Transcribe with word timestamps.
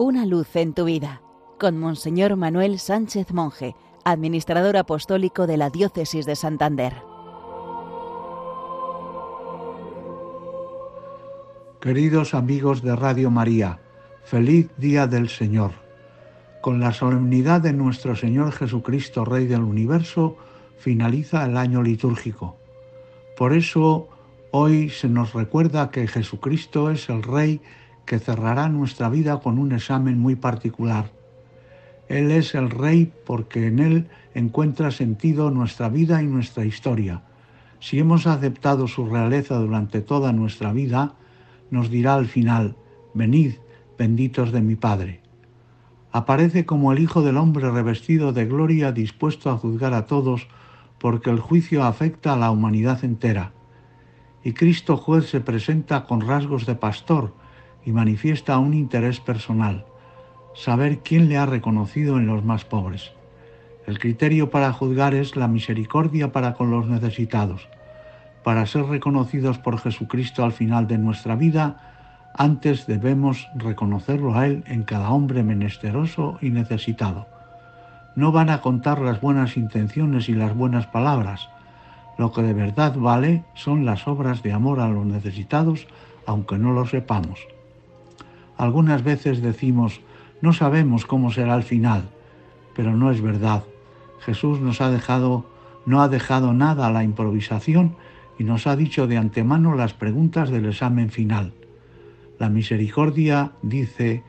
Una 0.00 0.26
luz 0.26 0.54
en 0.54 0.74
tu 0.74 0.84
vida, 0.84 1.22
con 1.58 1.76
Monseñor 1.76 2.36
Manuel 2.36 2.78
Sánchez 2.78 3.32
Monje, 3.32 3.74
administrador 4.04 4.76
apostólico 4.76 5.48
de 5.48 5.56
la 5.56 5.70
Diócesis 5.70 6.24
de 6.24 6.36
Santander. 6.36 6.92
Queridos 11.80 12.32
amigos 12.34 12.80
de 12.82 12.94
Radio 12.94 13.32
María, 13.32 13.80
feliz 14.22 14.70
día 14.76 15.08
del 15.08 15.28
Señor. 15.28 15.72
Con 16.62 16.78
la 16.78 16.92
solemnidad 16.92 17.60
de 17.60 17.72
nuestro 17.72 18.14
Señor 18.14 18.52
Jesucristo, 18.52 19.24
Rey 19.24 19.48
del 19.48 19.62
Universo, 19.62 20.36
finaliza 20.78 21.44
el 21.44 21.56
año 21.56 21.82
litúrgico. 21.82 22.56
Por 23.36 23.52
eso 23.52 24.06
hoy 24.52 24.90
se 24.90 25.08
nos 25.08 25.32
recuerda 25.32 25.90
que 25.90 26.06
Jesucristo 26.06 26.88
es 26.88 27.08
el 27.08 27.24
Rey 27.24 27.60
que 28.08 28.18
cerrará 28.18 28.70
nuestra 28.70 29.10
vida 29.10 29.38
con 29.38 29.58
un 29.58 29.72
examen 29.72 30.18
muy 30.18 30.34
particular. 30.34 31.12
Él 32.08 32.30
es 32.30 32.54
el 32.54 32.70
Rey 32.70 33.12
porque 33.26 33.66
en 33.66 33.80
Él 33.80 34.08
encuentra 34.34 34.90
sentido 34.90 35.50
nuestra 35.50 35.90
vida 35.90 36.22
y 36.22 36.26
nuestra 36.26 36.64
historia. 36.64 37.22
Si 37.80 37.98
hemos 37.98 38.26
aceptado 38.26 38.88
su 38.88 39.04
realeza 39.04 39.56
durante 39.56 40.00
toda 40.00 40.32
nuestra 40.32 40.72
vida, 40.72 41.16
nos 41.70 41.90
dirá 41.90 42.14
al 42.14 42.26
final, 42.26 42.76
venid, 43.12 43.56
benditos 43.98 44.52
de 44.52 44.62
mi 44.62 44.74
Padre. 44.74 45.20
Aparece 46.10 46.64
como 46.64 46.92
el 46.92 47.00
Hijo 47.00 47.20
del 47.20 47.36
Hombre 47.36 47.70
revestido 47.70 48.32
de 48.32 48.46
gloria, 48.46 48.90
dispuesto 48.90 49.50
a 49.50 49.58
juzgar 49.58 49.92
a 49.92 50.06
todos, 50.06 50.48
porque 50.98 51.28
el 51.28 51.40
juicio 51.40 51.84
afecta 51.84 52.32
a 52.32 52.38
la 52.38 52.50
humanidad 52.50 53.04
entera. 53.04 53.52
Y 54.42 54.54
Cristo 54.54 54.96
juez 54.96 55.28
se 55.28 55.40
presenta 55.40 56.06
con 56.06 56.22
rasgos 56.22 56.64
de 56.64 56.74
pastor 56.74 57.34
y 57.88 57.92
manifiesta 57.92 58.58
un 58.58 58.74
interés 58.74 59.18
personal, 59.18 59.86
saber 60.54 60.98
quién 60.98 61.30
le 61.30 61.38
ha 61.38 61.46
reconocido 61.46 62.18
en 62.18 62.26
los 62.26 62.44
más 62.44 62.66
pobres. 62.66 63.12
El 63.86 63.98
criterio 63.98 64.50
para 64.50 64.74
juzgar 64.74 65.14
es 65.14 65.36
la 65.36 65.48
misericordia 65.48 66.30
para 66.30 66.52
con 66.52 66.70
los 66.70 66.86
necesitados. 66.86 67.66
Para 68.44 68.66
ser 68.66 68.84
reconocidos 68.84 69.56
por 69.56 69.78
Jesucristo 69.78 70.44
al 70.44 70.52
final 70.52 70.86
de 70.86 70.98
nuestra 70.98 71.34
vida, 71.34 72.28
antes 72.34 72.86
debemos 72.86 73.48
reconocerlo 73.54 74.34
a 74.34 74.46
Él 74.46 74.64
en 74.66 74.82
cada 74.82 75.08
hombre 75.08 75.42
menesteroso 75.42 76.36
y 76.42 76.50
necesitado. 76.50 77.26
No 78.16 78.32
van 78.32 78.50
a 78.50 78.60
contar 78.60 79.00
las 79.00 79.22
buenas 79.22 79.56
intenciones 79.56 80.28
y 80.28 80.34
las 80.34 80.54
buenas 80.54 80.86
palabras. 80.88 81.48
Lo 82.18 82.32
que 82.32 82.42
de 82.42 82.52
verdad 82.52 82.94
vale 82.96 83.44
son 83.54 83.86
las 83.86 84.06
obras 84.06 84.42
de 84.42 84.52
amor 84.52 84.78
a 84.78 84.88
los 84.88 85.06
necesitados, 85.06 85.86
aunque 86.26 86.58
no 86.58 86.74
lo 86.74 86.84
sepamos. 86.84 87.40
Algunas 88.58 89.04
veces 89.04 89.40
decimos, 89.40 90.00
no 90.42 90.52
sabemos 90.52 91.06
cómo 91.06 91.30
será 91.30 91.54
el 91.54 91.62
final, 91.62 92.10
pero 92.74 92.96
no 92.96 93.12
es 93.12 93.22
verdad. 93.22 93.62
Jesús 94.18 94.60
nos 94.60 94.80
ha 94.80 94.90
dejado, 94.90 95.46
no 95.86 96.02
ha 96.02 96.08
dejado 96.08 96.52
nada 96.52 96.88
a 96.88 96.90
la 96.90 97.04
improvisación 97.04 97.94
y 98.36 98.42
nos 98.42 98.66
ha 98.66 98.74
dicho 98.74 99.06
de 99.06 99.16
antemano 99.16 99.76
las 99.76 99.94
preguntas 99.94 100.50
del 100.50 100.66
examen 100.66 101.10
final. 101.10 101.52
La 102.40 102.48
misericordia 102.48 103.52
dice 103.62 104.24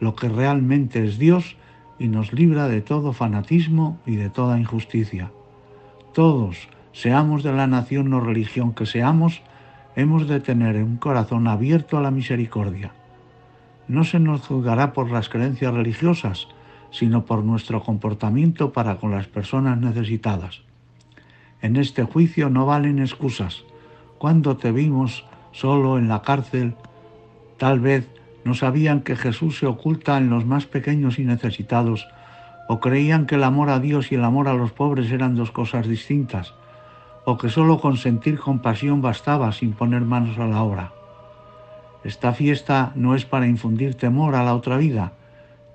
lo 0.00 0.16
que 0.16 0.28
realmente 0.28 1.04
es 1.04 1.16
Dios 1.16 1.56
y 2.00 2.08
nos 2.08 2.32
libra 2.32 2.66
de 2.66 2.80
todo 2.80 3.12
fanatismo 3.12 4.00
y 4.06 4.16
de 4.16 4.28
toda 4.28 4.58
injusticia. 4.58 5.30
Todos, 6.14 6.68
seamos 6.90 7.44
de 7.44 7.52
la 7.52 7.68
nación 7.68 8.12
o 8.12 8.18
religión 8.18 8.74
que 8.74 8.86
seamos, 8.86 9.40
hemos 9.94 10.26
de 10.26 10.40
tener 10.40 10.82
un 10.82 10.96
corazón 10.96 11.46
abierto 11.46 11.96
a 11.96 12.02
la 12.02 12.10
misericordia 12.10 12.92
no 13.88 14.04
se 14.04 14.20
nos 14.20 14.46
juzgará 14.46 14.92
por 14.92 15.10
las 15.10 15.28
creencias 15.28 15.72
religiosas, 15.74 16.48
sino 16.90 17.24
por 17.24 17.42
nuestro 17.42 17.82
comportamiento 17.82 18.72
para 18.72 18.96
con 18.96 19.10
las 19.10 19.26
personas 19.26 19.78
necesitadas. 19.78 20.62
En 21.60 21.76
este 21.76 22.04
juicio 22.04 22.50
no 22.50 22.66
valen 22.66 22.98
excusas. 22.98 23.64
Cuando 24.18 24.56
te 24.56 24.72
vimos 24.72 25.24
solo 25.52 25.98
en 25.98 26.08
la 26.08 26.22
cárcel, 26.22 26.74
tal 27.56 27.80
vez 27.80 28.08
no 28.44 28.54
sabían 28.54 29.00
que 29.00 29.16
Jesús 29.16 29.58
se 29.58 29.66
oculta 29.66 30.16
en 30.18 30.30
los 30.30 30.46
más 30.46 30.66
pequeños 30.66 31.18
y 31.18 31.24
necesitados, 31.24 32.06
o 32.68 32.80
creían 32.80 33.26
que 33.26 33.34
el 33.34 33.44
amor 33.44 33.70
a 33.70 33.80
Dios 33.80 34.12
y 34.12 34.14
el 34.14 34.24
amor 34.24 34.48
a 34.48 34.54
los 34.54 34.72
pobres 34.72 35.10
eran 35.10 35.34
dos 35.34 35.50
cosas 35.50 35.88
distintas, 35.88 36.54
o 37.24 37.36
que 37.38 37.48
solo 37.48 37.80
con 37.80 37.96
sentir 37.96 38.38
compasión 38.38 39.02
bastaba 39.02 39.52
sin 39.52 39.72
poner 39.72 40.02
manos 40.02 40.38
a 40.38 40.46
la 40.46 40.62
obra. 40.62 40.92
Esta 42.08 42.32
fiesta 42.32 42.92
no 42.94 43.14
es 43.14 43.26
para 43.26 43.46
infundir 43.46 43.94
temor 43.94 44.34
a 44.34 44.42
la 44.42 44.54
otra 44.54 44.78
vida, 44.78 45.12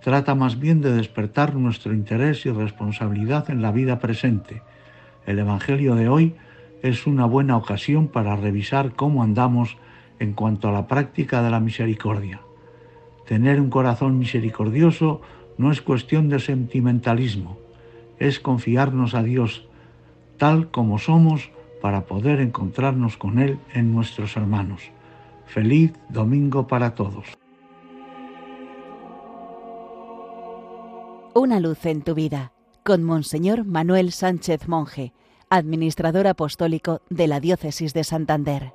trata 0.02 0.34
más 0.34 0.60
bien 0.60 0.82
de 0.82 0.92
despertar 0.92 1.54
nuestro 1.54 1.94
interés 1.94 2.48
y 2.48 2.50
responsabilidad 2.50 3.52
en 3.52 3.62
la 3.62 3.72
vida 3.72 4.00
presente. 4.00 4.64
El 5.28 5.38
Evangelio 5.38 5.94
de 5.94 6.10
hoy 6.10 6.34
es 6.82 7.06
una 7.06 7.26
buena 7.26 7.56
ocasión 7.56 8.08
para 8.08 8.36
revisar 8.36 8.94
cómo 8.94 9.22
andamos 9.22 9.78
en 10.18 10.34
cuanto 10.34 10.70
a 10.70 10.72
la 10.72 10.88
práctica 10.88 11.44
de 11.44 11.52
la 11.52 11.60
misericordia. 11.60 12.42
Tener 13.28 13.62
un 13.62 13.70
corazón 13.70 14.18
misericordioso 14.18 15.22
no 15.60 15.72
es 15.72 15.84
cuestión 15.84 16.30
de 16.30 16.40
sentimentalismo, 16.40 17.60
es 18.18 18.40
confiarnos 18.40 19.14
a 19.14 19.22
Dios 19.22 19.68
tal 20.40 20.72
como 20.72 20.98
somos 20.98 21.52
para 21.80 22.06
poder 22.06 22.40
encontrarnos 22.40 23.18
con 23.18 23.38
Él 23.38 23.60
en 23.76 23.94
nuestros 23.94 24.36
hermanos. 24.36 24.90
Feliz 25.46 25.94
domingo 26.10 26.68
para 26.68 26.96
todos. 26.96 27.26
Una 31.36 31.60
luz 31.60 31.86
en 31.86 32.02
tu 32.02 32.14
vida 32.14 32.52
con 32.84 33.04
Monseñor 33.04 33.64
Manuel 33.66 34.12
Sánchez 34.12 34.68
Monje, 34.68 35.14
administrador 35.50 36.28
apostólico 36.28 37.02
de 37.10 37.28
la 37.28 37.40
Diócesis 37.40 37.94
de 37.94 38.04
Santander. 38.04 38.74